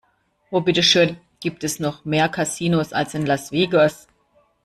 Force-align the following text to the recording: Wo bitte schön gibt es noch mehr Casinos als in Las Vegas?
Wo 0.49 0.61
bitte 0.61 0.81
schön 0.81 1.17
gibt 1.41 1.63
es 1.63 1.79
noch 1.79 2.05
mehr 2.05 2.27
Casinos 2.27 2.91
als 2.91 3.13
in 3.13 3.23
Las 3.27 3.51
Vegas? 3.51 4.07